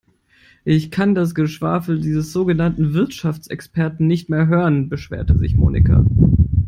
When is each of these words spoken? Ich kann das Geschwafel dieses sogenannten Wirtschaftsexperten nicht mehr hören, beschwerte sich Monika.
Ich 0.65 0.89
kann 0.89 1.13
das 1.13 1.35
Geschwafel 1.35 2.01
dieses 2.01 2.33
sogenannten 2.33 2.93
Wirtschaftsexperten 2.95 4.07
nicht 4.07 4.29
mehr 4.31 4.47
hören, 4.47 4.89
beschwerte 4.89 5.37
sich 5.37 5.55
Monika. 5.55 6.03